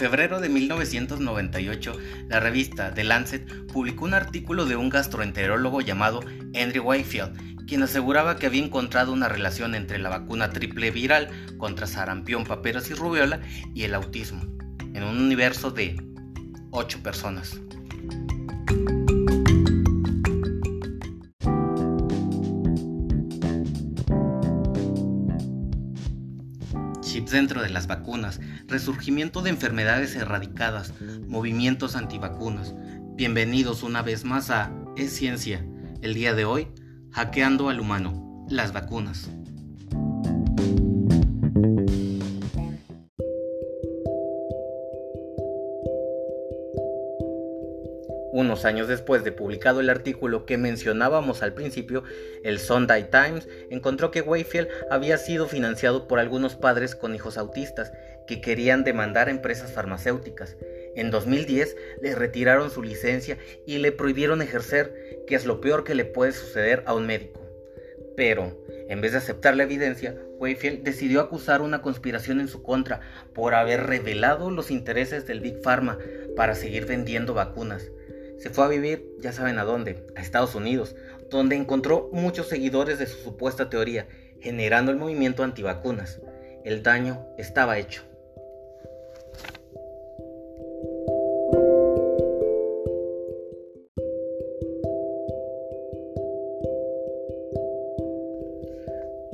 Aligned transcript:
febrero 0.00 0.40
de 0.40 0.48
1998, 0.48 1.92
la 2.28 2.40
revista 2.40 2.94
The 2.94 3.04
Lancet 3.04 3.66
publicó 3.66 4.06
un 4.06 4.14
artículo 4.14 4.64
de 4.64 4.74
un 4.74 4.88
gastroenterólogo 4.88 5.82
llamado 5.82 6.20
Andrew 6.58 6.84
Wakefield, 6.84 7.66
quien 7.66 7.82
aseguraba 7.82 8.36
que 8.36 8.46
había 8.46 8.64
encontrado 8.64 9.12
una 9.12 9.28
relación 9.28 9.74
entre 9.74 9.98
la 9.98 10.08
vacuna 10.08 10.52
triple 10.52 10.90
viral 10.90 11.28
contra 11.58 11.86
sarampión, 11.86 12.44
paperas 12.44 12.90
y 12.90 12.94
rubiola 12.94 13.40
y 13.74 13.82
el 13.82 13.94
autismo, 13.94 14.40
en 14.94 15.02
un 15.02 15.20
universo 15.20 15.70
de 15.70 16.02
8 16.70 17.02
personas. 17.02 17.60
Dentro 27.28 27.62
de 27.62 27.68
las 27.68 27.86
vacunas, 27.86 28.40
resurgimiento 28.66 29.42
de 29.42 29.50
enfermedades 29.50 30.16
erradicadas, 30.16 30.94
movimientos 31.26 31.94
antivacunas. 31.94 32.74
Bienvenidos 33.14 33.82
una 33.82 34.02
vez 34.02 34.24
más 34.24 34.50
a 34.50 34.72
Es 34.96 35.12
Ciencia. 35.12 35.64
El 36.00 36.14
día 36.14 36.34
de 36.34 36.44
hoy, 36.44 36.68
hackeando 37.10 37.68
al 37.68 37.80
humano, 37.80 38.46
las 38.48 38.72
vacunas. 38.72 39.30
Unos 48.40 48.64
años 48.64 48.88
después 48.88 49.22
de 49.22 49.32
publicado 49.32 49.80
el 49.80 49.90
artículo 49.90 50.46
que 50.46 50.56
mencionábamos 50.56 51.42
al 51.42 51.52
principio, 51.52 52.04
el 52.42 52.58
Sunday 52.58 53.10
Times 53.10 53.46
encontró 53.68 54.10
que 54.10 54.22
Wayfield 54.22 54.66
había 54.90 55.18
sido 55.18 55.46
financiado 55.46 56.08
por 56.08 56.18
algunos 56.18 56.54
padres 56.54 56.94
con 56.94 57.14
hijos 57.14 57.36
autistas 57.36 57.92
que 58.26 58.40
querían 58.40 58.82
demandar 58.82 59.28
a 59.28 59.30
empresas 59.30 59.72
farmacéuticas. 59.72 60.56
En 60.96 61.10
2010 61.10 61.76
le 62.00 62.14
retiraron 62.14 62.70
su 62.70 62.82
licencia 62.82 63.36
y 63.66 63.76
le 63.76 63.92
prohibieron 63.92 64.40
ejercer, 64.40 65.20
que 65.26 65.34
es 65.34 65.44
lo 65.44 65.60
peor 65.60 65.84
que 65.84 65.94
le 65.94 66.06
puede 66.06 66.32
suceder 66.32 66.82
a 66.86 66.94
un 66.94 67.06
médico. 67.06 67.46
Pero, 68.16 68.58
en 68.88 69.02
vez 69.02 69.12
de 69.12 69.18
aceptar 69.18 69.54
la 69.54 69.64
evidencia, 69.64 70.16
Wayfield 70.38 70.82
decidió 70.82 71.20
acusar 71.20 71.60
una 71.60 71.82
conspiración 71.82 72.40
en 72.40 72.48
su 72.48 72.62
contra 72.62 73.02
por 73.34 73.52
haber 73.52 73.82
revelado 73.86 74.50
los 74.50 74.70
intereses 74.70 75.26
del 75.26 75.40
Big 75.40 75.60
Pharma 75.60 75.98
para 76.36 76.54
seguir 76.54 76.86
vendiendo 76.86 77.34
vacunas. 77.34 77.90
Se 78.40 78.48
fue 78.48 78.64
a 78.64 78.68
vivir, 78.68 79.06
ya 79.18 79.32
saben 79.32 79.58
a 79.58 79.64
dónde, 79.64 80.06
a 80.16 80.22
Estados 80.22 80.54
Unidos, 80.54 80.96
donde 81.28 81.56
encontró 81.56 82.08
muchos 82.10 82.48
seguidores 82.48 82.98
de 82.98 83.06
su 83.06 83.18
supuesta 83.18 83.68
teoría, 83.68 84.08
generando 84.40 84.90
el 84.90 84.96
movimiento 84.96 85.44
antivacunas. 85.44 86.22
El 86.64 86.82
daño 86.82 87.26
estaba 87.36 87.78
hecho. 87.78 88.02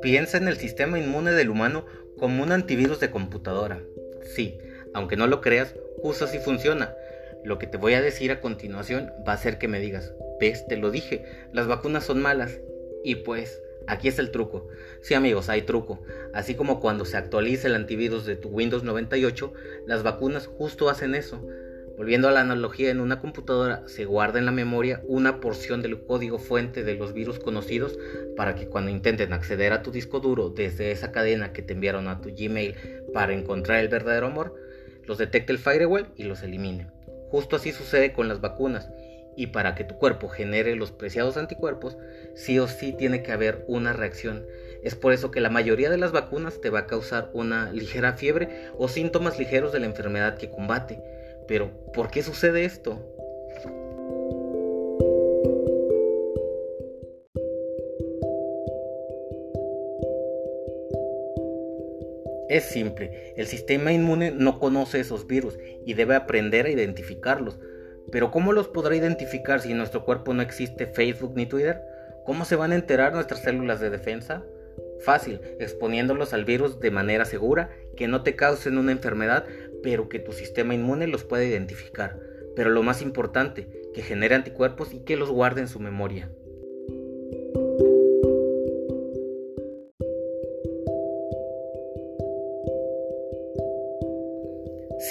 Piensa 0.00 0.36
en 0.36 0.46
el 0.46 0.58
sistema 0.58 1.00
inmune 1.00 1.32
del 1.32 1.50
humano 1.50 1.86
como 2.18 2.44
un 2.44 2.52
antivirus 2.52 3.00
de 3.00 3.10
computadora. 3.10 3.80
Sí, 4.22 4.60
aunque 4.94 5.16
no 5.16 5.26
lo 5.26 5.40
creas, 5.40 5.74
justo 6.00 6.24
así 6.24 6.38
funciona. 6.38 6.94
Lo 7.44 7.58
que 7.58 7.66
te 7.66 7.76
voy 7.76 7.94
a 7.94 8.02
decir 8.02 8.30
a 8.30 8.40
continuación 8.40 9.12
va 9.26 9.32
a 9.32 9.38
ser 9.38 9.58
que 9.58 9.68
me 9.68 9.80
digas, 9.80 10.14
ves, 10.40 10.66
te 10.66 10.76
lo 10.76 10.90
dije, 10.90 11.24
las 11.52 11.66
vacunas 11.66 12.04
son 12.04 12.22
malas. 12.22 12.60
Y 13.04 13.16
pues, 13.16 13.60
aquí 13.86 14.08
está 14.08 14.22
el 14.22 14.30
truco. 14.30 14.68
Sí 15.00 15.14
amigos, 15.14 15.48
hay 15.48 15.62
truco. 15.62 16.02
Así 16.32 16.54
como 16.54 16.80
cuando 16.80 17.04
se 17.04 17.16
actualiza 17.16 17.68
el 17.68 17.74
antivirus 17.74 18.26
de 18.26 18.36
tu 18.36 18.48
Windows 18.48 18.84
98, 18.84 19.52
las 19.86 20.02
vacunas 20.02 20.46
justo 20.46 20.88
hacen 20.88 21.14
eso. 21.14 21.44
Volviendo 21.96 22.28
a 22.28 22.32
la 22.32 22.40
analogía, 22.40 22.90
en 22.90 23.00
una 23.00 23.20
computadora 23.20 23.82
se 23.86 24.04
guarda 24.06 24.38
en 24.38 24.46
la 24.46 24.52
memoria 24.52 25.02
una 25.04 25.40
porción 25.40 25.82
del 25.82 26.02
código 26.04 26.38
fuente 26.38 26.84
de 26.84 26.94
los 26.94 27.12
virus 27.12 27.38
conocidos 27.38 27.98
para 28.36 28.54
que 28.54 28.66
cuando 28.66 28.90
intenten 28.90 29.32
acceder 29.32 29.72
a 29.72 29.82
tu 29.82 29.90
disco 29.90 30.20
duro 30.20 30.48
desde 30.48 30.90
esa 30.90 31.12
cadena 31.12 31.52
que 31.52 31.62
te 31.62 31.74
enviaron 31.74 32.08
a 32.08 32.20
tu 32.20 32.30
Gmail 32.34 32.74
para 33.12 33.34
encontrar 33.34 33.80
el 33.80 33.88
verdadero 33.88 34.26
amor, 34.26 34.54
los 35.04 35.18
detecte 35.18 35.52
el 35.52 35.58
firewall 35.58 36.08
y 36.16 36.24
los 36.24 36.42
elimine. 36.42 36.88
Justo 37.32 37.56
así 37.56 37.72
sucede 37.72 38.12
con 38.12 38.28
las 38.28 38.42
vacunas. 38.42 38.90
Y 39.34 39.46
para 39.46 39.74
que 39.74 39.84
tu 39.84 39.96
cuerpo 39.96 40.28
genere 40.28 40.76
los 40.76 40.92
preciados 40.92 41.38
anticuerpos, 41.38 41.96
sí 42.34 42.58
o 42.58 42.68
sí 42.68 42.92
tiene 42.92 43.22
que 43.22 43.32
haber 43.32 43.64
una 43.68 43.94
reacción. 43.94 44.44
Es 44.82 44.96
por 44.96 45.14
eso 45.14 45.30
que 45.30 45.40
la 45.40 45.48
mayoría 45.48 45.88
de 45.88 45.96
las 45.96 46.12
vacunas 46.12 46.60
te 46.60 46.68
va 46.68 46.80
a 46.80 46.86
causar 46.86 47.30
una 47.32 47.72
ligera 47.72 48.12
fiebre 48.12 48.68
o 48.76 48.86
síntomas 48.86 49.38
ligeros 49.38 49.72
de 49.72 49.80
la 49.80 49.86
enfermedad 49.86 50.36
que 50.36 50.50
combate. 50.50 51.02
Pero, 51.48 51.70
¿por 51.94 52.10
qué 52.10 52.22
sucede 52.22 52.66
esto? 52.66 53.11
Es 62.52 62.64
simple, 62.64 63.32
el 63.38 63.46
sistema 63.46 63.94
inmune 63.94 64.30
no 64.30 64.58
conoce 64.58 65.00
esos 65.00 65.26
virus 65.26 65.58
y 65.86 65.94
debe 65.94 66.14
aprender 66.14 66.66
a 66.66 66.68
identificarlos. 66.70 67.58
Pero 68.10 68.30
¿cómo 68.30 68.52
los 68.52 68.68
podrá 68.68 68.94
identificar 68.94 69.62
si 69.62 69.70
en 69.70 69.78
nuestro 69.78 70.04
cuerpo 70.04 70.34
no 70.34 70.42
existe 70.42 70.86
Facebook 70.86 71.32
ni 71.34 71.46
Twitter? 71.46 71.80
¿Cómo 72.26 72.44
se 72.44 72.56
van 72.56 72.72
a 72.72 72.74
enterar 72.74 73.14
nuestras 73.14 73.40
células 73.40 73.80
de 73.80 73.88
defensa? 73.88 74.44
Fácil, 75.00 75.40
exponiéndolos 75.60 76.34
al 76.34 76.44
virus 76.44 76.78
de 76.78 76.90
manera 76.90 77.24
segura, 77.24 77.70
que 77.96 78.06
no 78.06 78.22
te 78.22 78.36
causen 78.36 78.76
una 78.76 78.92
enfermedad, 78.92 79.46
pero 79.82 80.10
que 80.10 80.18
tu 80.18 80.32
sistema 80.32 80.74
inmune 80.74 81.06
los 81.06 81.24
pueda 81.24 81.44
identificar. 81.44 82.18
Pero 82.54 82.68
lo 82.68 82.82
más 82.82 83.00
importante, 83.00 83.66
que 83.94 84.02
genere 84.02 84.34
anticuerpos 84.34 84.92
y 84.92 85.04
que 85.04 85.16
los 85.16 85.30
guarde 85.30 85.62
en 85.62 85.68
su 85.68 85.80
memoria. 85.80 86.30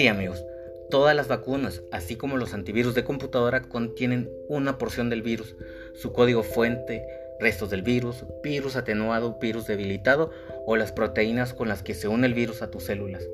Sí 0.00 0.08
amigos, 0.08 0.46
todas 0.88 1.14
las 1.14 1.28
vacunas, 1.28 1.82
así 1.92 2.16
como 2.16 2.38
los 2.38 2.54
antivirus 2.54 2.94
de 2.94 3.04
computadora, 3.04 3.60
contienen 3.60 4.30
una 4.48 4.78
porción 4.78 5.10
del 5.10 5.20
virus, 5.20 5.56
su 5.92 6.14
código 6.14 6.42
fuente, 6.42 7.04
restos 7.38 7.68
del 7.68 7.82
virus, 7.82 8.24
virus 8.42 8.76
atenuado, 8.76 9.36
virus 9.38 9.66
debilitado 9.66 10.30
o 10.64 10.76
las 10.76 10.90
proteínas 10.90 11.52
con 11.52 11.68
las 11.68 11.82
que 11.82 11.92
se 11.92 12.08
une 12.08 12.26
el 12.26 12.32
virus 12.32 12.62
a 12.62 12.70
tus 12.70 12.84
células. 12.84 13.28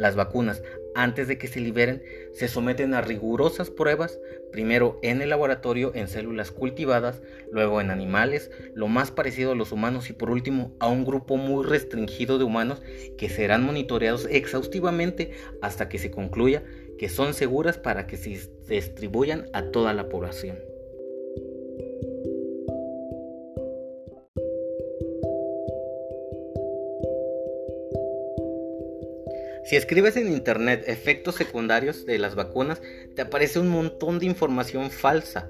Las 0.00 0.16
vacunas, 0.16 0.62
antes 0.94 1.28
de 1.28 1.36
que 1.36 1.46
se 1.46 1.60
liberen, 1.60 2.02
se 2.32 2.48
someten 2.48 2.94
a 2.94 3.02
rigurosas 3.02 3.68
pruebas, 3.68 4.18
primero 4.50 4.98
en 5.02 5.20
el 5.20 5.28
laboratorio 5.28 5.92
en 5.94 6.08
células 6.08 6.50
cultivadas, 6.52 7.20
luego 7.52 7.82
en 7.82 7.90
animales, 7.90 8.50
lo 8.72 8.88
más 8.88 9.10
parecido 9.10 9.52
a 9.52 9.54
los 9.54 9.72
humanos 9.72 10.08
y 10.08 10.14
por 10.14 10.30
último 10.30 10.74
a 10.80 10.88
un 10.88 11.04
grupo 11.04 11.36
muy 11.36 11.66
restringido 11.66 12.38
de 12.38 12.44
humanos 12.44 12.80
que 13.18 13.28
serán 13.28 13.62
monitoreados 13.62 14.26
exhaustivamente 14.30 15.32
hasta 15.60 15.90
que 15.90 15.98
se 15.98 16.10
concluya 16.10 16.62
que 16.98 17.10
son 17.10 17.34
seguras 17.34 17.76
para 17.76 18.06
que 18.06 18.16
se 18.16 18.40
distribuyan 18.70 19.50
a 19.52 19.64
toda 19.64 19.92
la 19.92 20.08
población. 20.08 20.69
Si 29.70 29.76
escribes 29.76 30.16
en 30.16 30.32
internet 30.32 30.82
efectos 30.88 31.36
secundarios 31.36 32.04
de 32.04 32.18
las 32.18 32.34
vacunas, 32.34 32.82
te 33.14 33.22
aparece 33.22 33.60
un 33.60 33.68
montón 33.68 34.18
de 34.18 34.26
información 34.26 34.90
falsa. 34.90 35.48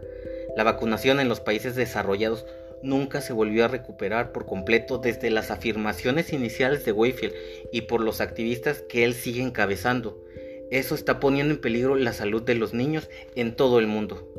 La 0.59 0.63
vacunación 0.63 1.21
en 1.21 1.29
los 1.31 1.41
países 1.41 1.75
desarrollados 1.75 2.45
nunca 2.83 3.23
se 3.23 3.33
volvió 3.33 3.65
a 3.65 3.69
recuperar 3.69 4.33
por 4.33 4.45
completo 4.45 4.99
desde 4.99 5.31
las 5.31 5.51
afirmaciones 5.51 6.35
iniciales 6.35 6.85
de 6.85 6.93
Wayfield 6.93 7.33
y 7.73 7.81
por 7.81 8.03
los 8.03 8.21
activistas 8.21 8.83
que 8.83 9.05
él 9.05 9.15
sigue 9.15 9.41
encabezando. 9.41 10.23
Eso 10.71 10.95
está 10.95 11.19
poniendo 11.19 11.55
en 11.55 11.61
peligro 11.63 11.97
la 11.97 12.13
salud 12.13 12.43
de 12.43 12.57
los 12.57 12.75
niños 12.75 13.09
en 13.37 13.57
todo 13.57 13.79
el 13.79 13.87
mundo. 13.87 14.30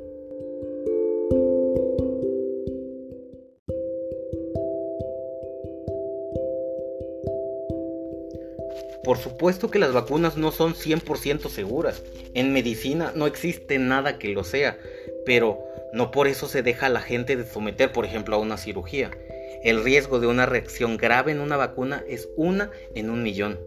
Por 9.04 9.18
supuesto 9.18 9.72
que 9.72 9.80
las 9.80 9.94
vacunas 9.94 10.38
no 10.38 10.52
son 10.52 10.76
100% 10.76 11.50
seguras. 11.50 12.04
En 12.34 12.54
medicina 12.54 13.12
no 13.16 13.26
existe 13.26 13.80
nada 13.80 14.20
que 14.20 14.30
lo 14.30 14.44
sea, 14.44 14.78
pero 15.26 15.60
no 15.94 16.12
por 16.12 16.28
eso 16.28 16.48
se 16.48 16.62
deja 16.62 16.86
a 16.86 16.90
la 16.90 17.02
gente 17.02 17.36
de 17.36 17.46
someter, 17.46 17.92
por 17.92 18.06
ejemplo, 18.06 18.36
a 18.36 18.40
una 18.40 18.58
cirugía. 18.58 19.12
El 19.64 19.84
riesgo 19.84 20.20
de 20.20 20.28
una 20.28 20.46
reacción 20.46 20.98
grave 20.98 21.32
en 21.32 21.40
una 21.40 21.58
vacuna 21.58 22.04
es 22.08 22.30
una 22.36 22.72
en 22.96 23.10
un 23.10 23.24
millón. 23.24 23.60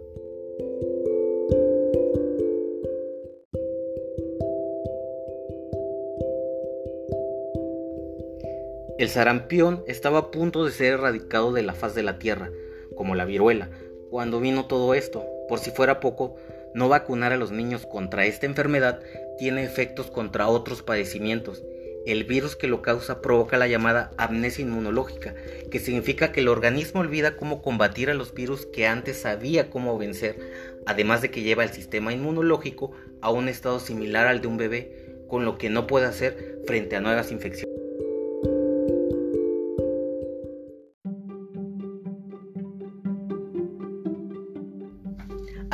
El 8.96 9.08
sarampión 9.08 9.82
estaba 9.86 10.18
a 10.18 10.30
punto 10.30 10.64
de 10.64 10.70
ser 10.70 10.94
erradicado 10.94 11.52
de 11.52 11.62
la 11.62 11.74
faz 11.74 11.94
de 11.96 12.04
la 12.04 12.18
tierra, 12.18 12.50
como 12.96 13.16
la 13.16 13.24
viruela, 13.24 13.68
cuando 14.14 14.38
vino 14.38 14.66
todo 14.66 14.94
esto. 14.94 15.26
Por 15.48 15.58
si 15.58 15.72
fuera 15.72 15.98
poco, 15.98 16.36
No 16.72 16.88
vacunar 16.88 17.32
a 17.32 17.36
los 17.36 17.50
niños 17.50 17.84
contra 17.84 18.26
esta 18.26 18.46
enfermedad 18.46 19.00
tiene 19.38 19.64
efectos 19.64 20.08
contra 20.08 20.46
otros 20.46 20.82
padecimientos. 20.82 21.64
El 22.06 22.22
virus 22.22 22.54
que 22.54 22.68
lo 22.68 22.80
causa 22.80 23.20
provoca 23.20 23.58
la 23.58 23.66
llamada 23.66 24.12
amnesia 24.16 24.62
inmunológica, 24.62 25.34
que 25.68 25.80
significa 25.80 26.30
que 26.30 26.42
el 26.42 26.48
organismo 26.48 27.00
olvida 27.00 27.36
cómo 27.36 27.60
combatir 27.60 28.08
a 28.08 28.14
los 28.14 28.34
virus 28.34 28.66
que 28.66 28.86
antes 28.86 29.16
sabía 29.16 29.68
cómo 29.68 29.98
vencer, 29.98 30.38
además 30.86 31.20
de 31.20 31.32
que 31.32 31.42
lleva 31.42 31.64
el 31.64 31.70
sistema 31.70 32.12
inmunológico 32.12 32.92
a 33.20 33.32
un 33.32 33.48
estado 33.48 33.80
similar 33.80 34.28
al 34.28 34.40
de 34.40 34.46
un 34.46 34.58
bebé, 34.58 35.24
con 35.28 35.44
lo 35.44 35.58
que 35.58 35.70
no 35.70 35.88
puede 35.88 36.06
hacer 36.06 36.60
frente 36.66 36.94
a 36.94 37.00
nuevas 37.00 37.32
infecciones. 37.32 37.73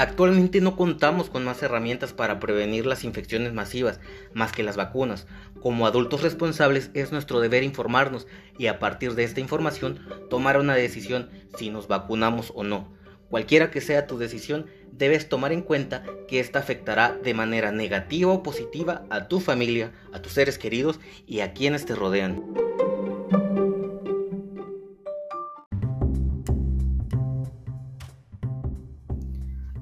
Actualmente 0.00 0.62
no 0.62 0.76
contamos 0.76 1.28
con 1.28 1.44
más 1.44 1.62
herramientas 1.62 2.14
para 2.14 2.40
prevenir 2.40 2.86
las 2.86 3.04
infecciones 3.04 3.52
masivas 3.52 4.00
más 4.32 4.50
que 4.50 4.62
las 4.62 4.74
vacunas. 4.74 5.26
Como 5.60 5.86
adultos 5.86 6.22
responsables 6.22 6.90
es 6.94 7.12
nuestro 7.12 7.38
deber 7.38 7.64
informarnos 7.64 8.26
y 8.56 8.68
a 8.68 8.78
partir 8.78 9.14
de 9.14 9.24
esta 9.24 9.40
información 9.40 10.00
tomar 10.30 10.58
una 10.58 10.74
decisión 10.74 11.28
si 11.58 11.68
nos 11.68 11.86
vacunamos 11.86 12.50
o 12.54 12.64
no. 12.64 12.88
Cualquiera 13.28 13.70
que 13.70 13.82
sea 13.82 14.06
tu 14.06 14.16
decisión, 14.16 14.64
debes 14.90 15.28
tomar 15.28 15.52
en 15.52 15.60
cuenta 15.60 16.02
que 16.28 16.40
esta 16.40 16.60
afectará 16.60 17.18
de 17.22 17.34
manera 17.34 17.70
negativa 17.70 18.32
o 18.32 18.42
positiva 18.42 19.04
a 19.10 19.28
tu 19.28 19.38
familia, 19.38 19.92
a 20.14 20.22
tus 20.22 20.32
seres 20.32 20.56
queridos 20.56 20.98
y 21.26 21.40
a 21.40 21.52
quienes 21.52 21.84
te 21.84 21.94
rodean. 21.94 22.69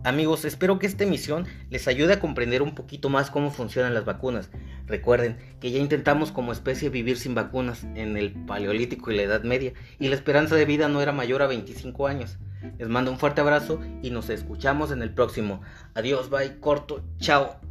Amigos, 0.05 0.45
espero 0.45 0.79
que 0.79 0.87
esta 0.87 1.05
emisión 1.05 1.47
les 1.71 1.89
ayude 1.89 2.15
a 2.15 2.21
comprender 2.21 2.63
un 2.63 2.75
poquito 2.75 3.09
más 3.09 3.31
cómo 3.31 3.51
funcionan 3.51 3.95
las 3.95 4.05
vacunas. 4.05 4.49
Recuerden 4.87 5.39
que 5.61 5.73
ya 5.73 5.81
intentamos 5.81 6.31
como 6.31 6.53
especie 6.53 6.89
vivir 6.89 7.19
sin 7.19 7.35
vacunas 7.35 7.85
en 7.95 8.17
el 8.17 8.33
Paleolítico 8.47 9.11
y 9.11 9.17
la 9.17 9.23
Edad 9.23 9.43
Media 9.43 9.73
y 9.99 10.09
la 10.09 10.15
esperanza 10.15 10.55
de 10.55 10.65
vida 10.65 10.89
no 10.89 11.03
era 11.03 11.13
mayor 11.13 11.43
a 11.43 11.49
25 11.49 12.07
años. 12.07 12.39
Les 12.79 12.89
mando 12.89 13.11
un 13.11 13.19
fuerte 13.19 13.41
abrazo 13.41 13.81
y 14.03 14.11
nos 14.11 14.31
escuchamos 14.31 14.93
en 14.93 15.03
el 15.03 15.13
próximo. 15.13 15.63
Adiós, 15.95 16.31
bye, 16.31 16.61
corto, 16.61 17.03
chao. 17.19 17.68